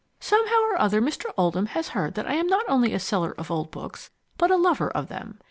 Somehow 0.19 0.59
or 0.63 0.81
other 0.81 0.99
Mr. 0.99 1.27
Oldham 1.37 1.67
has 1.67 1.89
heard 1.89 2.15
that 2.15 2.25
I 2.27 2.33
am 2.33 2.47
not 2.47 2.65
only 2.67 2.91
a 2.91 2.99
seller 2.99 3.35
of 3.37 3.51
old 3.51 3.69
books 3.69 4.09
but 4.35 4.49
a 4.49 4.55
lover 4.55 4.89
of 4.89 5.09
them. 5.09 5.37